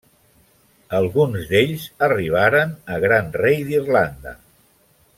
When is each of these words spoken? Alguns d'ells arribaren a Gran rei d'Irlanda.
Alguns 0.99 1.43
d'ells 1.51 1.85
arribaren 2.07 2.73
a 2.95 2.99
Gran 3.07 3.31
rei 3.45 3.63
d'Irlanda. 3.69 4.39